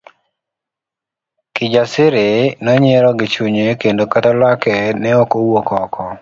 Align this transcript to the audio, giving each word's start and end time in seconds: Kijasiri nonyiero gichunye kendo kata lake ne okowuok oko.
Kijasiri 1.55 2.29
nonyiero 2.63 3.09
gichunye 3.19 3.65
kendo 3.81 4.03
kata 4.11 4.31
lake 4.41 4.75
ne 5.01 5.11
okowuok 5.23 5.67
oko. 5.83 6.03